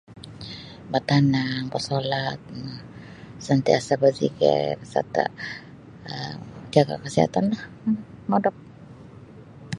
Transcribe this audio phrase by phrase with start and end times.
[0.91, 2.69] Batanang basolat um
[3.47, 5.29] sentiasa berzikir serta'
[6.13, 6.37] um
[6.73, 7.95] jaga' kesihatan um dan
[8.29, 8.55] modop.